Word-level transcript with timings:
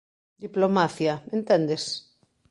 Diplomacia, 0.45 1.13
entendes? 1.39 1.83